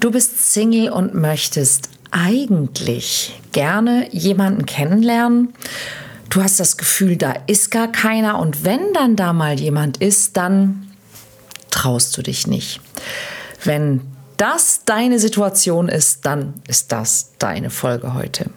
[0.00, 5.52] Du bist Single und möchtest eigentlich gerne jemanden kennenlernen.
[6.30, 10.38] Du hast das Gefühl, da ist gar keiner und wenn dann da mal jemand ist,
[10.38, 10.90] dann
[11.70, 12.80] traust du dich nicht.
[13.62, 14.00] Wenn
[14.38, 18.48] das deine Situation ist, dann ist das deine Folge heute.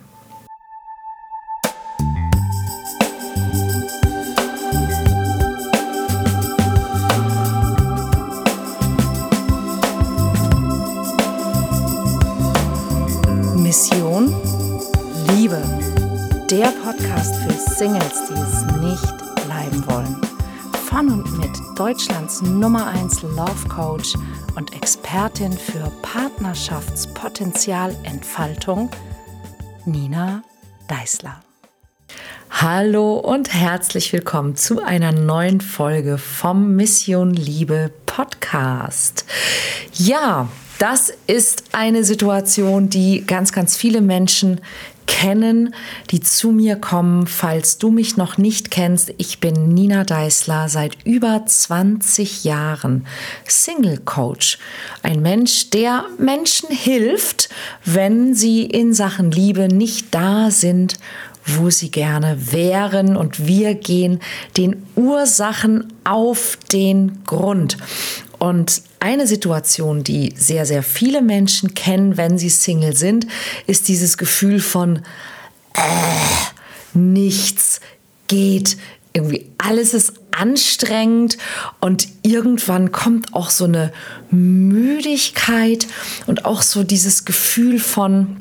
[17.83, 20.15] Singles, die es nicht bleiben wollen.
[20.85, 24.13] Von und mit Deutschlands Nummer 1 Love Coach
[24.55, 28.89] und Expertin für Partnerschaftspotenzialentfaltung,
[29.83, 30.43] Nina
[30.87, 31.41] Deißler.
[32.51, 39.25] Hallo und herzlich willkommen zu einer neuen Folge vom Mission Liebe Podcast.
[39.93, 40.47] Ja,
[40.79, 44.59] das ist eine Situation, die ganz, ganz viele Menschen
[45.07, 45.73] kennen,
[46.11, 47.27] die zu mir kommen.
[47.27, 53.05] Falls du mich noch nicht kennst, ich bin Nina Deißler, seit über 20 Jahren
[53.47, 54.59] Single Coach.
[55.01, 57.49] Ein Mensch, der Menschen hilft,
[57.85, 60.99] wenn sie in Sachen Liebe nicht da sind,
[61.45, 63.15] wo sie gerne wären.
[63.15, 64.19] Und wir gehen
[64.57, 67.77] den Ursachen auf den Grund.
[68.39, 73.27] Und eine Situation, die sehr, sehr viele Menschen kennen, wenn sie Single sind,
[73.67, 74.99] ist dieses Gefühl von
[75.75, 77.81] äh, nichts
[78.29, 78.77] geht.
[79.11, 81.37] Irgendwie alles ist anstrengend
[81.81, 83.91] und irgendwann kommt auch so eine
[84.31, 85.85] Müdigkeit
[86.25, 88.37] und auch so dieses Gefühl von,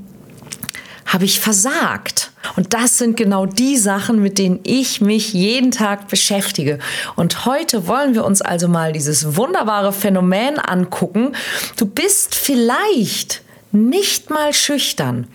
[1.13, 2.31] habe ich versagt?
[2.57, 6.79] Und das sind genau die Sachen, mit denen ich mich jeden Tag beschäftige.
[7.17, 11.35] Und heute wollen wir uns also mal dieses wunderbare Phänomen angucken.
[11.77, 15.27] Du bist vielleicht nicht mal schüchtern,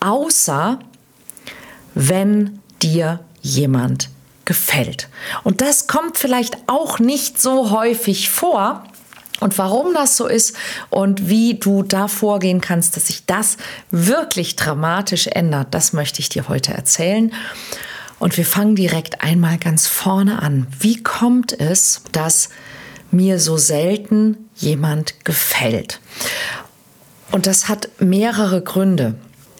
[0.00, 0.78] außer
[1.94, 4.10] wenn dir jemand
[4.44, 5.08] gefällt.
[5.44, 8.84] Und das kommt vielleicht auch nicht so häufig vor,
[9.40, 10.56] und warum das so ist
[10.88, 13.58] und wie du da vorgehen kannst, dass sich das
[13.90, 17.32] wirklich dramatisch ändert, das möchte ich dir heute erzählen.
[18.18, 20.66] Und wir fangen direkt einmal ganz vorne an.
[20.80, 22.48] Wie kommt es, dass
[23.10, 26.00] mir so selten jemand gefällt?
[27.30, 29.16] Und das hat mehrere Gründe.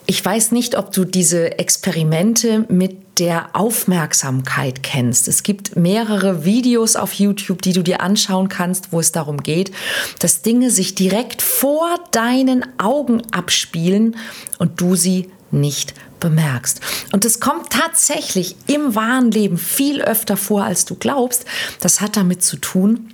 [0.06, 5.28] Ich weiß nicht, ob du diese Experimente mit der Aufmerksamkeit kennst.
[5.28, 9.72] Es gibt mehrere Videos auf YouTube, die du dir anschauen kannst, wo es darum geht,
[10.18, 14.16] dass Dinge sich direkt vor deinen Augen abspielen
[14.58, 16.80] und du sie nicht bemerkst.
[17.12, 21.44] Und es kommt tatsächlich im wahren Leben viel öfter vor, als du glaubst.
[21.80, 23.12] Das hat damit zu tun,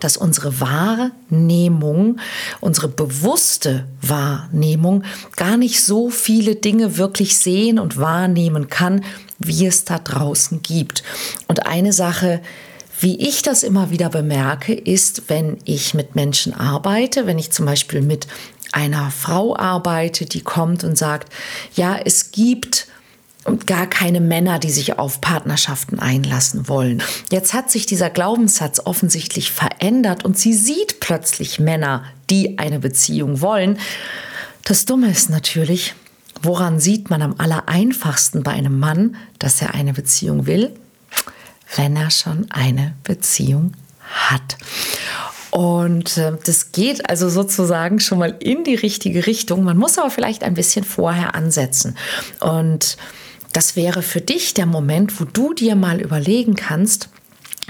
[0.00, 2.20] dass unsere Wahrnehmung,
[2.60, 5.04] unsere bewusste Wahrnehmung
[5.36, 9.04] gar nicht so viele Dinge wirklich sehen und wahrnehmen kann,
[9.38, 11.02] wie es da draußen gibt.
[11.46, 12.40] Und eine Sache,
[13.00, 17.66] wie ich das immer wieder bemerke, ist, wenn ich mit Menschen arbeite, wenn ich zum
[17.66, 18.26] Beispiel mit
[18.72, 21.32] einer Frau arbeite, die kommt und sagt,
[21.74, 22.88] ja, es gibt
[23.48, 27.02] und gar keine Männer, die sich auf Partnerschaften einlassen wollen.
[27.32, 33.40] Jetzt hat sich dieser Glaubenssatz offensichtlich verändert und sie sieht plötzlich Männer, die eine Beziehung
[33.40, 33.78] wollen.
[34.64, 35.94] Das Dumme ist natürlich,
[36.42, 40.74] woran sieht man am allereinfachsten bei einem Mann, dass er eine Beziehung will?
[41.74, 44.56] Wenn er schon eine Beziehung hat.
[45.50, 49.64] Und äh, das geht also sozusagen schon mal in die richtige Richtung.
[49.64, 51.96] Man muss aber vielleicht ein bisschen vorher ansetzen.
[52.40, 52.96] Und
[53.52, 57.08] das wäre für dich der Moment, wo du dir mal überlegen kannst,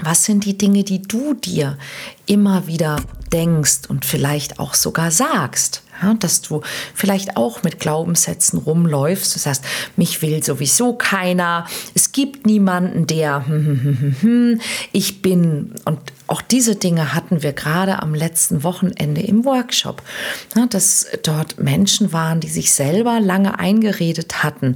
[0.01, 1.77] was sind die Dinge, die du dir
[2.25, 3.01] immer wieder
[3.31, 5.83] denkst und vielleicht auch sogar sagst?
[6.01, 6.61] Ja, dass du
[6.93, 9.35] vielleicht auch mit Glaubenssätzen rumläufst.
[9.35, 9.63] Du sagst,
[9.95, 11.65] mich will sowieso keiner.
[11.93, 14.61] Es gibt niemanden, der hm, hm, hm,
[14.91, 15.73] ich bin.
[15.85, 20.01] Und auch diese Dinge hatten wir gerade am letzten Wochenende im Workshop.
[20.55, 24.75] Ja, dass dort Menschen waren, die sich selber lange eingeredet hatten,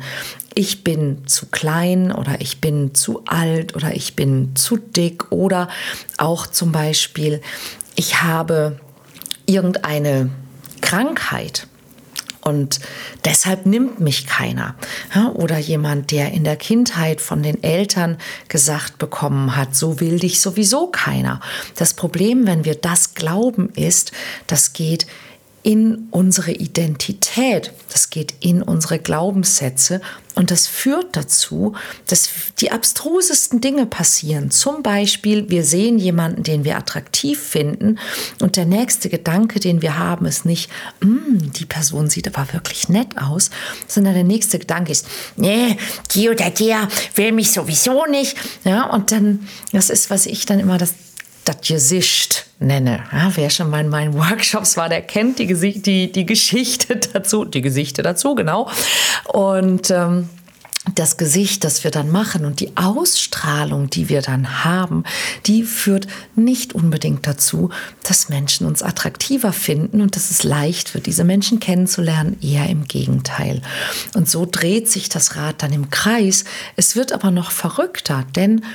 [0.56, 5.68] ich bin zu klein oder ich bin zu alt oder ich bin zu dick oder
[6.18, 7.42] auch zum Beispiel,
[7.96, 8.80] ich habe
[9.46, 10.30] irgendeine
[10.94, 11.66] Krankheit.
[12.42, 12.80] Und
[13.26, 14.76] deshalb nimmt mich keiner.
[15.34, 18.18] oder jemand, der in der Kindheit von den Eltern
[18.48, 21.40] gesagt bekommen hat, so will dich sowieso keiner.
[21.78, 24.12] Das Problem, wenn wir das glauben, ist,
[24.46, 25.08] das geht
[25.64, 30.02] in unsere Identität, das geht in unsere Glaubenssätze
[30.36, 31.74] und das führt dazu,
[32.08, 32.30] dass
[32.60, 34.52] die abstrusesten Dinge passieren.
[34.52, 37.98] Zum Beispiel, wir sehen jemanden, den wir attraktiv finden
[38.42, 40.70] und der nächste Gedanke, den wir haben, ist nicht,
[41.02, 43.50] mm, die Person sieht aber wirklich nett aus,
[43.88, 45.08] sondern der nächste Gedanke ist,
[45.38, 45.78] nee,
[46.14, 48.36] die oder der will mich sowieso nicht.
[48.66, 50.94] Ja, und dann, das ist, was ich dann immer das
[51.46, 53.04] das Gesicht nenne.
[53.12, 56.96] Ja, wer schon mal in meinen Workshops war, der kennt die, Gesicht, die, die Geschichte
[57.14, 58.70] dazu, die Gesichter dazu, genau.
[59.26, 60.30] Und ähm,
[60.96, 65.06] das Gesicht, das wir dann machen und die Ausstrahlung, die wir dann haben,
[65.46, 67.70] die führt nicht unbedingt dazu,
[68.04, 72.86] dass Menschen uns attraktiver finden und dass es leicht wird, diese Menschen kennenzulernen, eher im
[72.86, 73.62] Gegenteil.
[74.14, 76.44] Und so dreht sich das Rad dann im Kreis.
[76.76, 78.66] Es wird aber noch verrückter, denn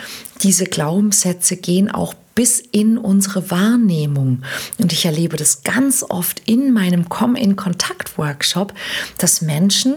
[0.43, 4.45] diese Glaubenssätze gehen auch bis in unsere Wahrnehmung.
[4.79, 8.73] Und ich erlebe das ganz oft in meinem Komm in Kontakt Workshop,
[9.17, 9.97] dass Menschen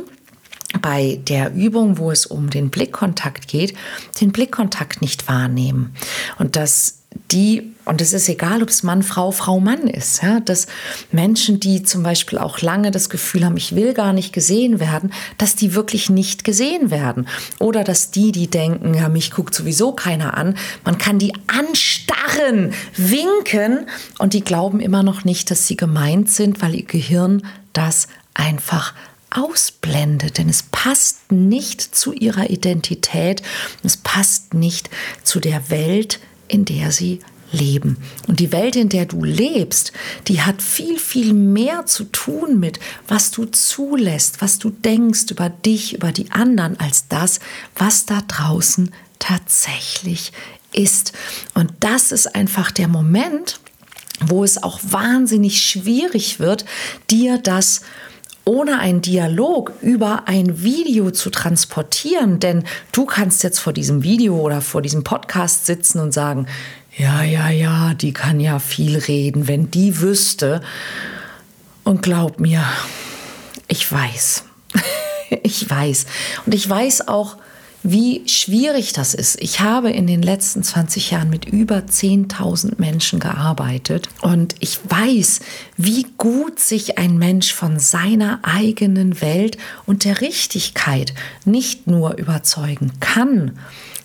[0.81, 3.75] bei der Übung, wo es um den Blickkontakt geht,
[4.19, 5.93] den Blickkontakt nicht wahrnehmen.
[6.39, 7.00] Und dass
[7.31, 10.67] die, und es ist egal, ob es Mann, Frau, Frau, Mann ist, ja, dass
[11.11, 15.11] Menschen, die zum Beispiel auch lange das Gefühl haben, ich will gar nicht gesehen werden,
[15.37, 17.27] dass die wirklich nicht gesehen werden.
[17.59, 20.55] Oder dass die, die denken, ja, mich guckt sowieso keiner an,
[20.85, 23.87] man kann die anstarren, winken
[24.17, 27.43] und die glauben immer noch nicht, dass sie gemeint sind, weil ihr Gehirn
[27.73, 28.93] das einfach
[29.31, 33.41] ausblendet, denn es passt nicht zu ihrer Identität,
[33.81, 34.89] es passt nicht
[35.23, 36.19] zu der Welt,
[36.51, 37.19] in der sie
[37.51, 37.97] leben.
[38.27, 39.91] Und die Welt, in der du lebst,
[40.27, 45.49] die hat viel, viel mehr zu tun mit, was du zulässt, was du denkst über
[45.49, 47.39] dich, über die anderen, als das,
[47.75, 50.31] was da draußen tatsächlich
[50.71, 51.13] ist.
[51.53, 53.59] Und das ist einfach der Moment,
[54.21, 56.65] wo es auch wahnsinnig schwierig wird,
[57.09, 57.85] dir das zu
[58.45, 62.39] ohne einen Dialog über ein Video zu transportieren.
[62.39, 66.47] Denn du kannst jetzt vor diesem Video oder vor diesem Podcast sitzen und sagen,
[66.97, 70.61] ja, ja, ja, die kann ja viel reden, wenn die wüsste.
[71.83, 72.63] Und glaub mir,
[73.67, 74.43] ich weiß.
[75.43, 76.05] ich weiß.
[76.45, 77.37] Und ich weiß auch,
[77.83, 79.41] wie schwierig das ist.
[79.41, 85.39] Ich habe in den letzten 20 Jahren mit über 10.000 Menschen gearbeitet und ich weiß,
[85.77, 91.13] wie gut sich ein Mensch von seiner eigenen Welt und der Richtigkeit
[91.45, 93.57] nicht nur überzeugen kann,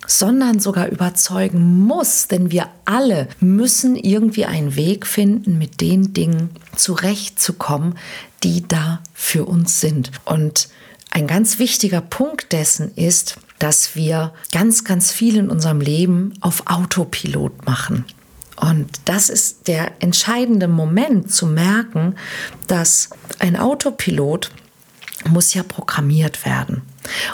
[0.07, 6.49] sondern sogar überzeugen muss, denn wir alle müssen irgendwie einen Weg finden, mit den Dingen
[6.75, 7.95] zurechtzukommen,
[8.43, 10.11] die da für uns sind.
[10.23, 10.69] Und
[11.11, 16.63] ein ganz wichtiger Punkt dessen ist, dass wir ganz, ganz viel in unserem Leben auf
[16.67, 18.05] Autopilot machen.
[18.55, 22.15] Und das ist der entscheidende Moment zu merken,
[22.67, 23.09] dass
[23.39, 24.51] ein Autopilot
[25.29, 26.81] muss ja programmiert werden.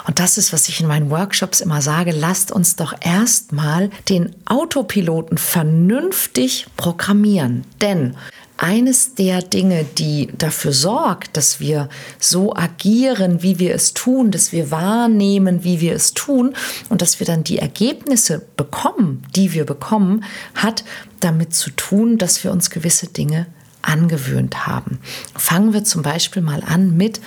[0.06, 4.34] Und das ist, was ich in meinen Workshops immer sage, lasst uns doch erstmal den
[4.46, 7.64] Autopiloten vernünftig programmieren.
[7.80, 8.16] Denn
[8.56, 11.88] eines der Dinge, die dafür sorgt, dass wir
[12.20, 16.54] so agieren, wie wir es tun, dass wir wahrnehmen, wie wir es tun
[16.88, 20.24] und dass wir dann die Ergebnisse bekommen, die wir bekommen,
[20.54, 20.84] hat
[21.20, 23.46] damit zu tun, dass wir uns gewisse Dinge
[23.82, 25.00] angewöhnt haben.
[25.36, 27.20] Fangen wir zum Beispiel mal an mit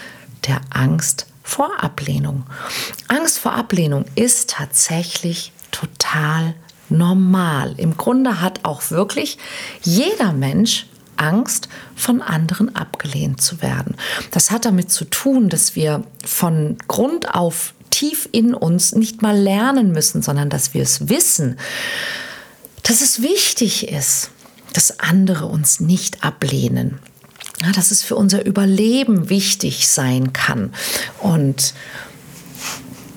[0.48, 2.46] der Angst vor Ablehnung.
[3.08, 6.56] Angst vor Ablehnung ist tatsächlich total
[6.90, 7.76] normal.
[7.78, 9.38] Im Grunde hat auch wirklich
[9.82, 10.88] jeder Mensch
[11.18, 13.96] Angst, von anderen abgelehnt zu werden.
[14.32, 19.38] Das hat damit zu tun, dass wir von Grund auf tief in uns nicht mal
[19.38, 21.58] lernen müssen, sondern dass wir es wissen,
[22.84, 24.30] dass es wichtig ist,
[24.74, 27.00] dass andere uns nicht ablehnen.
[27.62, 30.72] Ja, dass es für unser Überleben wichtig sein kann.
[31.20, 31.74] Und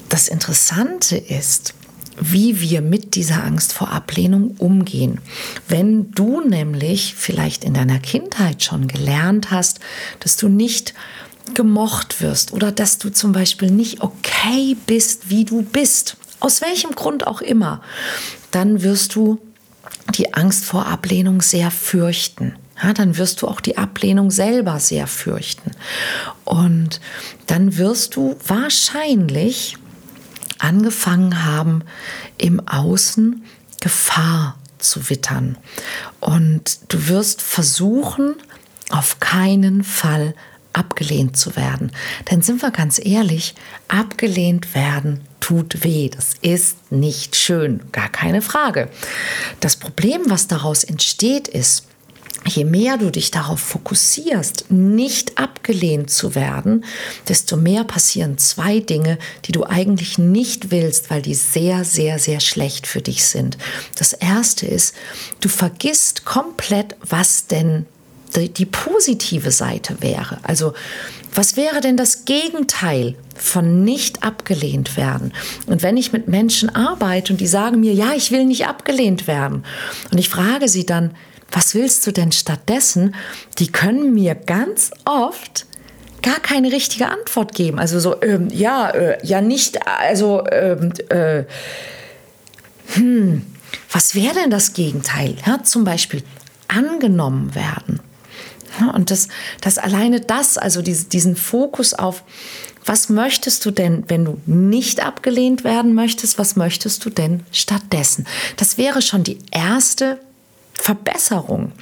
[0.09, 1.75] das Interessante ist,
[2.21, 5.21] wie wir mit dieser Angst vor Ablehnung umgehen.
[5.69, 9.81] Wenn du nämlich vielleicht in deiner Kindheit schon gelernt hast,
[10.21, 10.95] dass du nicht
[11.55, 16.93] gemocht wirst oder dass du zum Beispiel nicht okay bist, wie du bist, aus welchem
[16.93, 17.83] Grund auch immer,
[18.51, 19.39] dann wirst du
[20.15, 22.55] die Angst vor Ablehnung sehr fürchten.
[22.83, 25.73] Ja, dann wirst du auch die Ablehnung selber sehr fürchten.
[26.45, 27.01] Und
[27.47, 29.77] dann wirst du wahrscheinlich
[30.63, 31.83] angefangen haben,
[32.39, 33.45] im Außen
[33.81, 35.59] Gefahr zu wittern.
[36.21, 38.35] Und du wirst versuchen,
[38.91, 40.35] auf keinen Fall
[40.73, 41.93] abgelehnt zu werden.
[42.31, 43.55] Denn sind wir ganz ehrlich,
[43.89, 46.09] abgelehnt werden tut weh.
[46.09, 48.89] Das ist nicht schön, gar keine Frage.
[49.61, 51.87] Das Problem, was daraus entsteht, ist,
[52.47, 56.85] je mehr du dich darauf fokussierst, nicht abgelehnt zu werden,
[57.29, 62.41] desto mehr passieren zwei Dinge, die du eigentlich nicht willst, weil die sehr, sehr, sehr
[62.41, 63.59] schlecht für dich sind.
[63.97, 64.95] Das erste ist,
[65.41, 67.87] du vergisst komplett, was denn
[68.37, 70.39] die positive Seite wäre.
[70.45, 70.73] Also
[71.35, 75.33] was wäre denn das Gegenteil von nicht abgelehnt werden?
[75.67, 79.27] Und wenn ich mit Menschen arbeite und die sagen mir, ja, ich will nicht abgelehnt
[79.27, 79.65] werden,
[80.11, 81.13] und ich frage sie dann,
[81.53, 83.15] was willst du denn stattdessen?
[83.59, 85.67] Die können mir ganz oft
[86.23, 87.79] gar keine richtige Antwort geben.
[87.79, 91.45] Also so, ähm, ja, äh, ja nicht, also, ähm, äh,
[92.95, 93.43] hm,
[93.91, 95.37] was wäre denn das Gegenteil?
[95.47, 96.23] Ja, zum Beispiel
[96.69, 98.01] angenommen werden.
[98.81, 99.29] Ja, und das,
[99.61, 102.23] das alleine das, also diese, diesen Fokus auf,
[102.85, 108.27] was möchtest du denn, wenn du nicht abgelehnt werden möchtest, was möchtest du denn stattdessen?
[108.57, 110.19] Das wäre schon die erste
[110.81, 111.73] Verbesserung.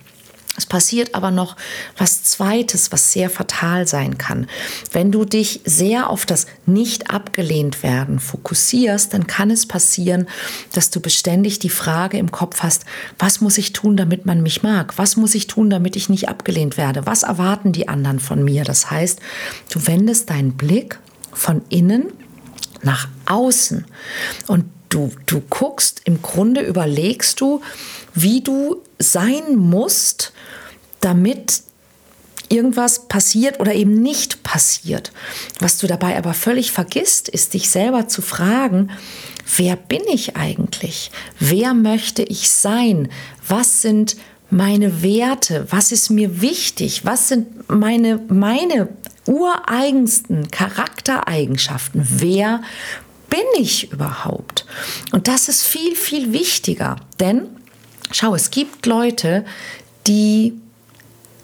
[0.58, 1.54] Es passiert aber noch
[1.96, 4.48] was Zweites, was sehr fatal sein kann.
[4.90, 10.26] Wenn du dich sehr auf das nicht abgelehnt werden fokussierst, dann kann es passieren,
[10.72, 12.86] dass du beständig die Frage im Kopf hast,
[13.20, 14.98] was muss ich tun, damit man mich mag?
[14.98, 17.06] Was muss ich tun, damit ich nicht abgelehnt werde?
[17.06, 18.64] Was erwarten die anderen von mir?
[18.64, 19.20] Das heißt,
[19.70, 20.98] du wendest deinen Blick
[21.32, 22.12] von innen
[22.82, 23.86] nach außen
[24.48, 27.60] und du, du guckst, im Grunde überlegst du,
[28.14, 30.32] wie du sein musst,
[31.00, 31.62] damit
[32.48, 35.12] irgendwas passiert oder eben nicht passiert.
[35.60, 38.90] Was du dabei aber völlig vergisst, ist dich selber zu fragen,
[39.56, 41.10] wer bin ich eigentlich?
[41.38, 43.10] Wer möchte ich sein?
[43.46, 44.16] Was sind
[44.50, 45.66] meine Werte?
[45.70, 47.04] Was ist mir wichtig?
[47.04, 48.88] Was sind meine, meine
[49.26, 52.06] ureigensten Charaktereigenschaften?
[52.16, 52.62] Wer
[53.28, 54.64] bin ich überhaupt?
[55.12, 57.57] Und das ist viel, viel wichtiger, denn
[58.10, 59.44] Schau, es gibt Leute,
[60.06, 60.54] die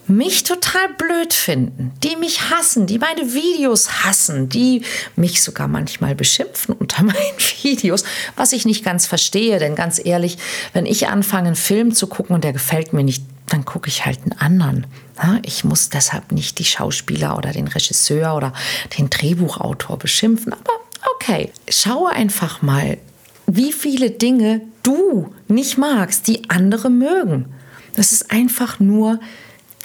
[0.06, 4.82] mich total blöd finden, die mich hassen, die meine Videos hassen, die
[5.16, 8.04] mich sogar manchmal beschimpfen unter meinen Videos,
[8.36, 10.38] was ich nicht ganz verstehe, denn ganz ehrlich,
[10.72, 14.04] wenn ich anfange, einen Film zu gucken und der gefällt mir nicht, dann gucke ich
[14.04, 14.86] halt einen anderen.
[15.42, 18.52] Ich muss deshalb nicht die Schauspieler oder den Regisseur oder
[18.98, 20.72] den Drehbuchautor beschimpfen, aber
[21.14, 22.98] okay, schaue einfach mal,
[23.46, 27.46] wie viele Dinge du nicht magst, die andere mögen.
[27.94, 29.20] Das ist einfach nur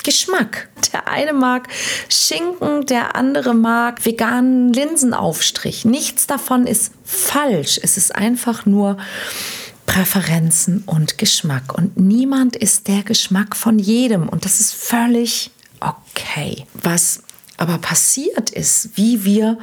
[0.03, 0.69] Geschmack.
[0.93, 1.67] Der eine mag
[2.09, 5.85] Schinken, der andere mag veganen Linsenaufstrich.
[5.85, 7.79] Nichts davon ist falsch.
[7.81, 8.97] Es ist einfach nur
[9.85, 11.77] Präferenzen und Geschmack.
[11.77, 14.29] Und niemand ist der Geschmack von jedem.
[14.29, 16.65] Und das ist völlig okay.
[16.73, 17.23] Was
[17.57, 19.57] aber passiert ist, wie wir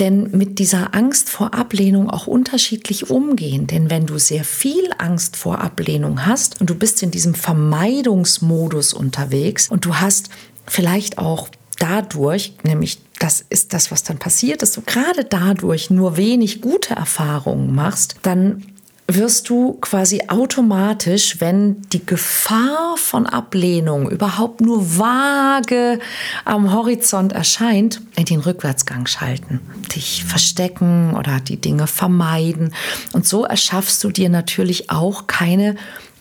[0.00, 3.66] denn mit dieser Angst vor Ablehnung auch unterschiedlich umgehen.
[3.66, 8.94] Denn wenn du sehr viel Angst vor Ablehnung hast und du bist in diesem Vermeidungsmodus
[8.94, 10.30] unterwegs und du hast
[10.66, 16.16] vielleicht auch dadurch, nämlich das ist das, was dann passiert, dass du gerade dadurch nur
[16.16, 18.64] wenig gute Erfahrungen machst, dann
[19.10, 25.98] wirst du quasi automatisch, wenn die Gefahr von Ablehnung überhaupt nur vage
[26.44, 29.60] am Horizont erscheint, in den Rückwärtsgang schalten,
[29.94, 32.74] dich verstecken oder die Dinge vermeiden.
[33.12, 35.76] Und so erschaffst du dir natürlich auch keine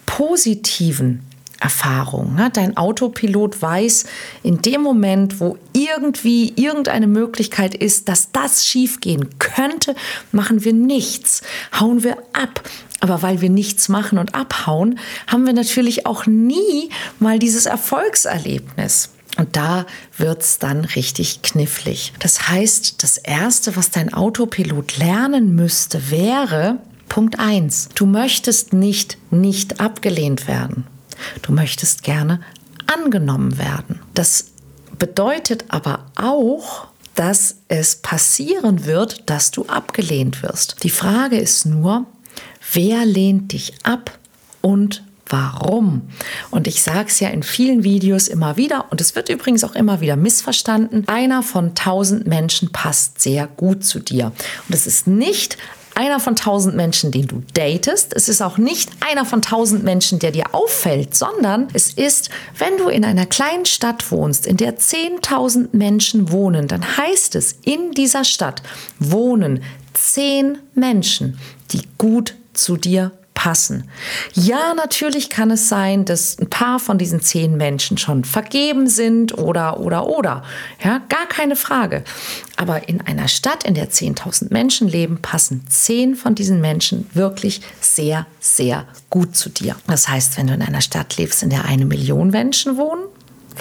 [0.05, 1.26] positiven
[1.59, 2.35] Erfahrung.
[2.35, 2.49] Ne?
[2.53, 4.05] Dein Autopilot weiß,
[4.43, 9.95] in dem Moment, wo irgendwie irgendeine Möglichkeit ist, dass das schiefgehen könnte,
[10.31, 11.41] machen wir nichts,
[11.79, 12.61] hauen wir ab.
[12.99, 19.09] Aber weil wir nichts machen und abhauen, haben wir natürlich auch nie mal dieses Erfolgserlebnis.
[19.37, 19.85] Und da
[20.17, 22.13] wird es dann richtig knifflig.
[22.19, 27.89] Das heißt, das Erste, was dein Autopilot lernen müsste, wäre Punkt 1.
[27.93, 30.85] Du möchtest nicht nicht abgelehnt werden.
[31.41, 32.41] Du möchtest gerne
[32.87, 33.99] angenommen werden.
[34.13, 34.51] Das
[34.97, 40.83] bedeutet aber auch, dass es passieren wird, dass du abgelehnt wirst.
[40.83, 42.05] Die Frage ist nur,
[42.73, 44.17] wer lehnt dich ab
[44.61, 46.03] und warum?
[46.51, 49.75] Und ich sage es ja in vielen Videos immer wieder und es wird übrigens auch
[49.75, 51.07] immer wieder missverstanden.
[51.07, 54.27] Einer von tausend Menschen passt sehr gut zu dir.
[54.67, 55.57] Und es ist nicht
[55.97, 58.13] einer von tausend Menschen, den du datest.
[58.15, 62.77] Es ist auch nicht einer von tausend Menschen, der dir auffällt, sondern es ist, wenn
[62.77, 67.91] du in einer kleinen Stadt wohnst, in der 10.000 Menschen wohnen, dann heißt es, in
[67.93, 68.61] dieser Stadt
[68.99, 69.63] wohnen
[69.95, 71.39] zehn Menschen,
[71.71, 73.87] die gut zu dir passen.
[74.33, 79.37] Ja, natürlich kann es sein, dass ein paar von diesen zehn Menschen schon vergeben sind
[79.37, 80.43] oder, oder, oder.
[80.83, 82.03] Ja, gar keine Frage.
[82.55, 87.61] Aber in einer Stadt, in der 10.000 Menschen leben, passen zehn von diesen Menschen wirklich
[87.79, 89.75] sehr, sehr gut zu dir.
[89.85, 93.03] Das heißt, wenn du in einer Stadt lebst, in der eine Million Menschen wohnen,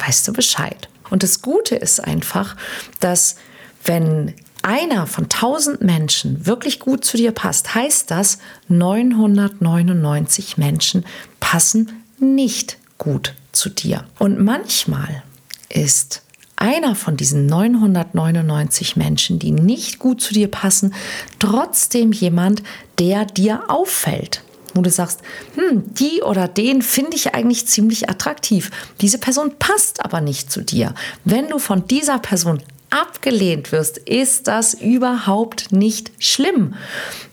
[0.06, 0.88] weißt du Bescheid.
[1.10, 2.56] Und das Gute ist einfach,
[3.00, 3.36] dass
[3.84, 4.32] wenn
[4.66, 11.06] einer von 1000 Menschen wirklich gut zu dir passt, heißt das, 999 Menschen
[11.38, 14.04] passen nicht gut zu dir.
[14.18, 15.22] Und manchmal
[15.68, 16.22] ist
[16.56, 20.94] einer von diesen 999 Menschen, die nicht gut zu dir passen,
[21.38, 22.64] trotzdem jemand,
[22.98, 24.42] der dir auffällt.
[24.74, 25.20] Wo du sagst,
[25.54, 28.72] hm, die oder den finde ich eigentlich ziemlich attraktiv.
[29.00, 30.92] Diese Person passt aber nicht zu dir.
[31.24, 32.60] Wenn du von dieser Person
[32.96, 36.74] abgelehnt wirst, ist das überhaupt nicht schlimm.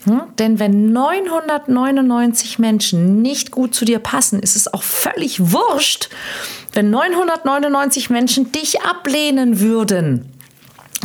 [0.05, 0.21] Hm?
[0.37, 6.09] Denn wenn 999 Menschen nicht gut zu dir passen, ist es auch völlig wurscht,
[6.73, 10.29] wenn 999 Menschen dich ablehnen würden.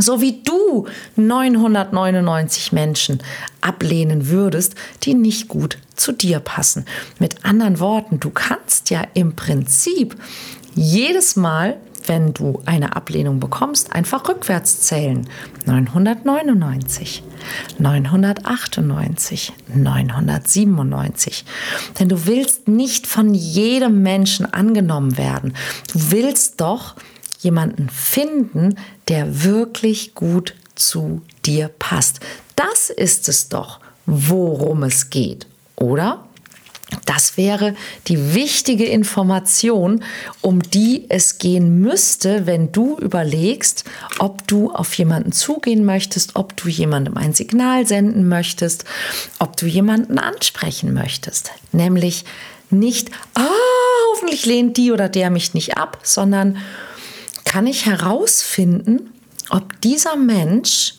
[0.01, 0.87] So wie du
[1.17, 3.19] 999 Menschen
[3.61, 6.85] ablehnen würdest, die nicht gut zu dir passen.
[7.19, 10.17] Mit anderen Worten, du kannst ja im Prinzip
[10.77, 15.29] jedes Mal wenn du eine Ablehnung bekommst, einfach rückwärts zählen.
[15.67, 17.23] 999,
[17.79, 21.45] 998, 997.
[21.99, 25.55] Denn du willst nicht von jedem Menschen angenommen werden.
[25.93, 26.95] Du willst doch
[27.41, 28.77] jemanden finden,
[29.09, 32.21] der wirklich gut zu dir passt.
[32.57, 35.47] Das ist es doch, worum es geht,
[35.77, 36.28] oder?
[37.05, 37.75] Das wäre
[38.07, 40.03] die wichtige Information,
[40.41, 43.85] um die es gehen müsste, wenn du überlegst,
[44.19, 48.85] ob du auf jemanden zugehen möchtest, ob du jemandem ein Signal senden möchtest,
[49.39, 51.51] ob du jemanden ansprechen möchtest.
[51.73, 52.25] Nämlich
[52.71, 53.45] nicht, ah,
[54.15, 56.57] hoffentlich lehnt die oder der mich nicht ab, sondern
[57.45, 59.13] kann ich herausfinden,
[59.51, 60.95] ob dieser Mensch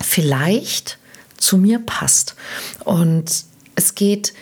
[0.00, 0.98] vielleicht
[1.36, 2.34] zu mir passt.
[2.84, 3.44] Und
[3.76, 4.32] es geht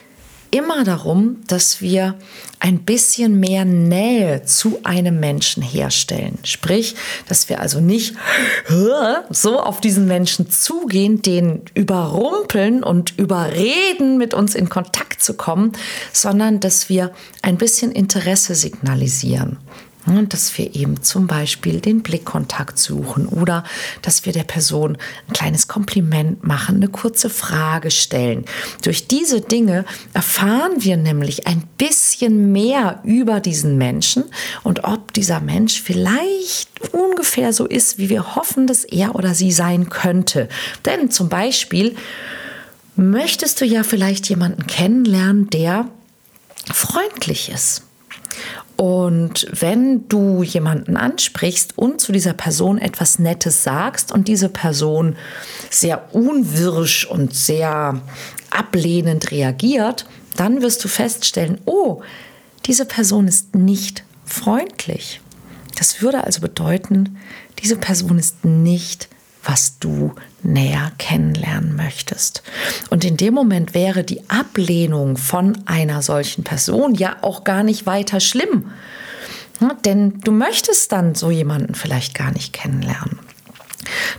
[0.51, 2.17] immer darum, dass wir
[2.59, 6.39] ein bisschen mehr Nähe zu einem Menschen herstellen.
[6.45, 6.95] Sprich,
[7.29, 8.15] dass wir also nicht
[9.31, 15.73] so auf diesen Menschen zugehen, den überrumpeln und überreden, mit uns in Kontakt zu kommen,
[16.13, 19.59] sondern dass wir ein bisschen Interesse signalisieren.
[20.11, 23.63] Dass wir eben zum Beispiel den Blickkontakt suchen oder
[24.03, 24.99] dass wir der Person
[25.29, 28.45] ein kleines Kompliment machen, eine kurze Frage stellen.
[28.83, 34.25] Durch diese Dinge erfahren wir nämlich ein bisschen mehr über diesen Menschen
[34.65, 39.53] und ob dieser Mensch vielleicht ungefähr so ist, wie wir hoffen, dass er oder sie
[39.53, 40.49] sein könnte.
[40.87, 41.95] Denn zum Beispiel
[42.97, 45.89] möchtest du ja vielleicht jemanden kennenlernen, der
[46.73, 47.85] freundlich ist
[48.81, 55.17] und wenn du jemanden ansprichst und zu dieser Person etwas Nettes sagst und diese Person
[55.69, 58.01] sehr unwirsch und sehr
[58.49, 62.01] ablehnend reagiert, dann wirst du feststellen, oh,
[62.65, 65.21] diese Person ist nicht freundlich.
[65.77, 67.19] Das würde also bedeuten,
[67.63, 69.11] diese Person ist nicht
[69.43, 72.43] was du näher kennenlernen möchtest.
[72.91, 77.87] Und in dem Moment wäre die Ablehnung von einer solchen Person ja auch gar nicht
[77.87, 78.71] weiter schlimm.
[79.85, 83.19] Denn du möchtest dann so jemanden vielleicht gar nicht kennenlernen.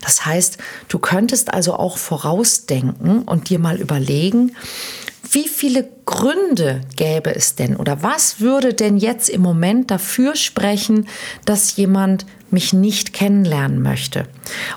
[0.02, 0.58] Das heißt,
[0.88, 4.56] du könntest also auch vorausdenken und dir mal überlegen,
[5.32, 11.08] wie viele Gründe gäbe es denn oder was würde denn jetzt im Moment dafür sprechen,
[11.46, 14.28] dass jemand mich nicht kennenlernen möchte?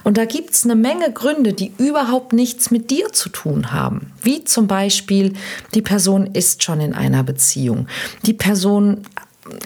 [0.02, 4.12] Und da gibt es eine Menge Gründe, die überhaupt nichts mit dir zu tun haben.
[4.22, 5.34] Wie zum Beispiel,
[5.74, 7.88] die Person ist schon in einer Beziehung.
[8.24, 9.02] Die Person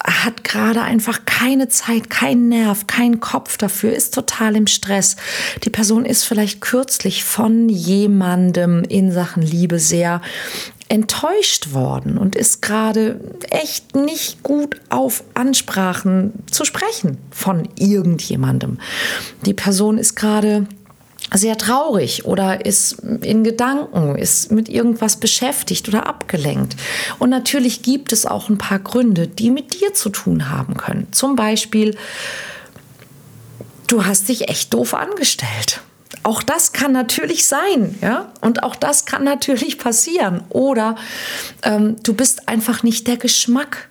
[0.05, 5.17] hat gerade einfach keine Zeit, keinen Nerv, keinen Kopf dafür, ist total im Stress.
[5.63, 10.21] Die Person ist vielleicht kürzlich von jemandem in Sachen Liebe sehr
[10.89, 13.21] enttäuscht worden und ist gerade
[13.51, 18.79] echt nicht gut auf Ansprachen zu sprechen von irgendjemandem.
[19.45, 20.67] Die Person ist gerade
[21.35, 26.77] sehr traurig oder ist in Gedanken, ist mit irgendwas beschäftigt oder abgelenkt.
[27.19, 31.09] Und natürlich gibt es auch ein paar Gründe, die mit dir zu tun haben können.
[31.13, 31.97] Zum Beispiel,
[33.89, 35.83] du hast dich echt doof angestellt.
[36.29, 40.43] Auch das kann natürlich sein, ja, und auch das kann natürlich passieren.
[40.51, 40.97] Oder
[41.63, 43.89] ähm, du bist einfach nicht der Geschmack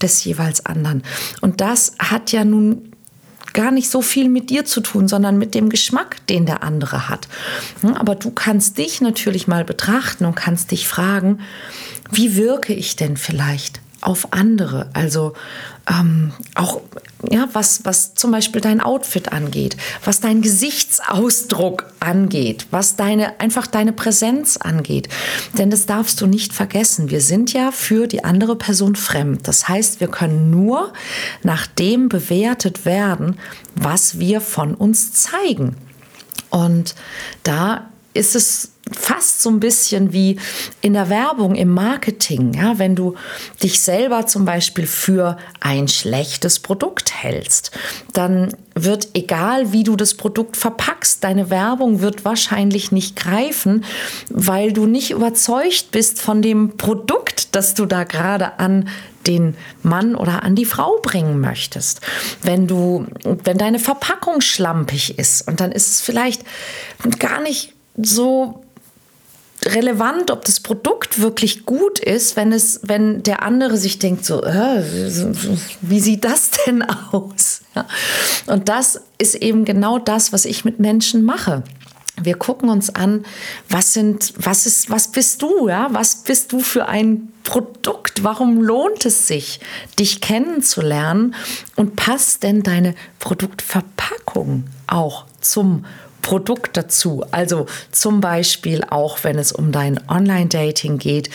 [0.00, 1.02] des jeweils anderen.
[1.40, 2.92] Und das hat ja nun
[3.54, 7.08] gar nicht so viel mit dir zu tun, sondern mit dem Geschmack, den der andere
[7.08, 7.26] hat.
[7.82, 11.40] Aber du kannst dich natürlich mal betrachten und kannst dich fragen,
[12.08, 14.90] wie wirke ich denn vielleicht auf andere?
[14.92, 15.34] Also
[15.88, 16.80] ähm, auch
[17.28, 23.66] ja, was, was zum Beispiel dein Outfit angeht, was dein Gesichtsausdruck angeht, was deine, einfach
[23.66, 25.08] deine Präsenz angeht.
[25.58, 27.10] Denn das darfst du nicht vergessen.
[27.10, 29.46] Wir sind ja für die andere Person fremd.
[29.48, 30.92] Das heißt, wir können nur
[31.42, 33.38] nach dem bewertet werden,
[33.74, 35.76] was wir von uns zeigen.
[36.50, 36.94] Und
[37.42, 40.38] da ist es fast so ein bisschen wie
[40.80, 42.54] in der Werbung, im Marketing.
[42.54, 43.14] Ja, wenn du
[43.62, 47.70] dich selber zum Beispiel für ein schlechtes Produkt hältst,
[48.12, 53.84] dann wird egal, wie du das Produkt verpackst, deine Werbung wird wahrscheinlich nicht greifen,
[54.30, 58.88] weil du nicht überzeugt bist von dem Produkt, das du da gerade an
[59.26, 62.00] den Mann oder an die Frau bringen möchtest.
[62.42, 63.06] Wenn du,
[63.44, 66.42] wenn deine Verpackung schlampig ist und dann ist es vielleicht
[67.18, 68.64] gar nicht so
[69.66, 74.42] relevant, ob das Produkt wirklich gut ist, wenn es, wenn der andere sich denkt, so,
[74.42, 74.82] äh,
[75.80, 77.62] wie sieht das denn aus?
[77.74, 77.86] Ja.
[78.46, 81.62] Und das ist eben genau das, was ich mit Menschen mache.
[82.22, 83.24] Wir gucken uns an,
[83.68, 85.88] was sind, was ist, was bist du, ja?
[85.90, 88.22] Was bist du für ein Produkt?
[88.24, 89.60] Warum lohnt es sich,
[89.98, 91.34] dich kennenzulernen?
[91.76, 96.09] Und passt denn deine Produktverpackung auch zum Produkt?
[96.22, 97.24] Produkt dazu.
[97.30, 101.30] Also zum Beispiel auch, wenn es um dein Online-Dating geht.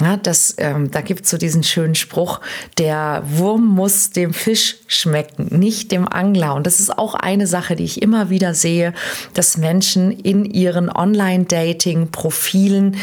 [0.00, 2.40] Ja, das, ähm, da gibt es so diesen schönen Spruch,
[2.78, 6.54] der Wurm muss dem Fisch schmecken, nicht dem Angler.
[6.54, 8.92] Und das ist auch eine Sache, die ich immer wieder sehe,
[9.34, 12.96] dass Menschen in ihren Online-Dating-Profilen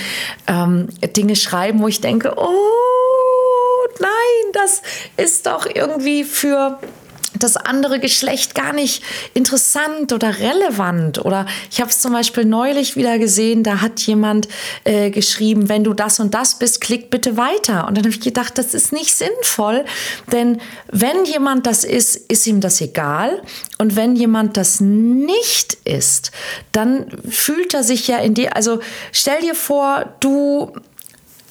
[0.48, 2.50] ähm, Dinge schreiben, wo ich denke, oh
[4.00, 4.10] nein,
[4.54, 4.82] das
[5.18, 6.80] ist doch irgendwie für
[7.40, 11.24] das andere Geschlecht gar nicht interessant oder relevant.
[11.24, 14.48] Oder ich habe es zum Beispiel neulich wieder gesehen, da hat jemand
[14.84, 17.88] äh, geschrieben, wenn du das und das bist, klick bitte weiter.
[17.88, 19.86] Und dann habe ich gedacht, das ist nicht sinnvoll,
[20.32, 20.60] denn
[20.92, 23.42] wenn jemand das ist, ist ihm das egal.
[23.78, 26.32] Und wenn jemand das nicht ist,
[26.72, 28.80] dann fühlt er sich ja in die, also
[29.12, 30.74] stell dir vor, du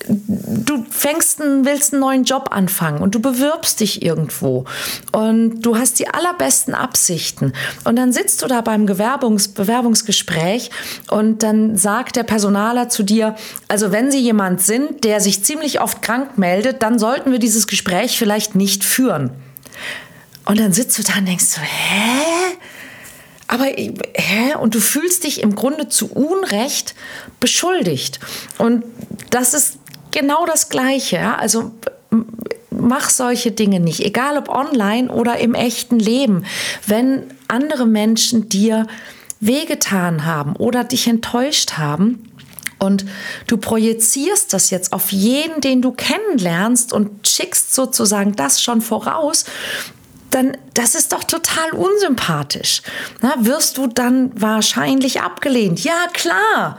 [0.08, 4.64] du fängst einen, willst einen neuen Job anfangen und du bewirbst dich irgendwo
[5.12, 7.52] und du hast die allerbesten Absichten
[7.84, 10.70] und dann sitzt du da beim Bewerbungs Bewerbungsgespräch
[11.10, 13.34] und dann sagt der Personaler zu dir,
[13.68, 17.66] also wenn Sie jemand sind, der sich ziemlich oft krank meldet, dann sollten wir dieses
[17.66, 19.30] Gespräch vielleicht nicht führen.
[20.44, 22.56] Und dann sitzt du da und denkst so, hä?
[23.48, 24.54] Aber hä?
[24.60, 26.94] Und du fühlst dich im Grunde zu Unrecht
[27.38, 28.18] beschuldigt.
[28.58, 28.84] Und
[29.30, 29.78] das ist
[30.12, 31.16] genau das Gleiche.
[31.16, 31.36] Ja?
[31.36, 31.72] Also
[32.70, 36.44] mach solche Dinge nicht, egal ob online oder im echten Leben.
[36.86, 38.86] Wenn andere Menschen dir
[39.40, 42.28] wehgetan haben oder dich enttäuscht haben,
[42.78, 43.04] und
[43.46, 49.44] du projizierst das jetzt auf jeden, den du kennenlernst und schickst sozusagen das schon voraus,
[50.34, 52.82] dann das ist doch total unsympathisch.
[53.20, 55.84] Na, wirst du dann wahrscheinlich abgelehnt?
[55.84, 56.78] Ja, klar.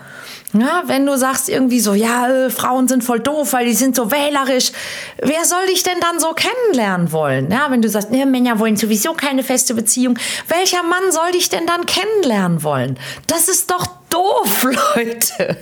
[0.54, 3.96] Ja, wenn du sagst irgendwie so, ja, äh, Frauen sind voll doof, weil die sind
[3.96, 4.72] so wählerisch,
[5.18, 7.50] wer soll dich denn dann so kennenlernen wollen?
[7.52, 11.50] Ja, wenn du sagst, ja, Männer wollen sowieso keine feste Beziehung, welcher Mann soll dich
[11.50, 13.00] denn dann kennenlernen wollen?
[13.26, 14.64] Das ist doch doof,
[14.96, 15.58] Leute.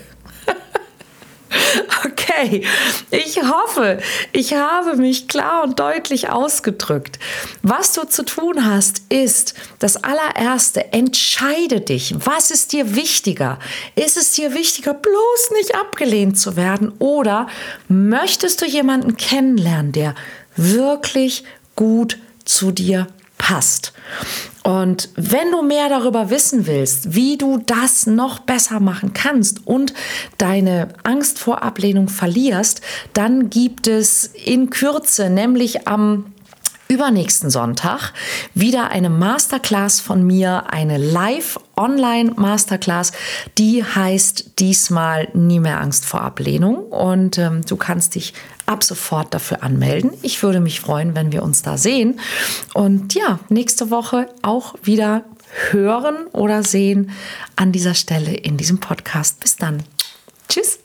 [2.06, 2.66] Okay,
[3.12, 4.00] ich hoffe,
[4.32, 7.20] ich habe mich klar und deutlich ausgedrückt.
[7.62, 12.16] Was du zu tun hast, ist das allererste, entscheide dich.
[12.18, 13.60] Was ist dir wichtiger?
[13.96, 16.94] Ist es dir wichtiger, bloß nicht abgelehnt zu werden?
[17.00, 17.48] Oder
[17.88, 20.16] möchtest du jemanden kennenlernen, der
[20.56, 21.44] wirklich
[21.76, 23.08] gut zu dir
[23.52, 23.94] passt?
[24.64, 29.94] Und wenn du mehr darüber wissen willst, wie du das noch besser machen kannst und
[30.38, 32.82] deine Angst vor Ablehnung verlierst,
[33.14, 36.32] dann gibt es in Kürze, nämlich am
[36.92, 38.12] übernächsten Sonntag
[38.54, 43.14] wieder eine Masterclass von mir, eine Live-Online-Masterclass,
[43.58, 48.34] die heißt diesmal Nie mehr Angst vor Ablehnung und ähm, du kannst dich
[48.72, 50.12] ab sofort dafür anmelden.
[50.22, 52.20] Ich würde mich freuen, wenn wir uns da sehen
[52.74, 55.26] und ja, nächste Woche auch wieder
[55.72, 57.12] hören oder sehen
[57.56, 59.40] an dieser Stelle in diesem Podcast.
[59.40, 59.84] Bis dann.
[60.48, 60.80] Tschüss.